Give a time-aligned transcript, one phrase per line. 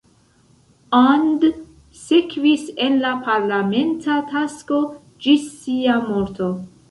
[0.99, 1.43] And
[2.05, 4.79] sekvis en la parlamenta tasko
[5.27, 6.49] ĝis sia morto.